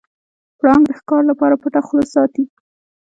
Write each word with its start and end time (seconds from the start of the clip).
پړانګ 0.59 0.83
د 0.85 0.89
ښکار 0.99 1.21
لپاره 1.31 1.55
پټه 1.61 1.81
خوله 1.85 2.05
ساتي. 2.13 2.43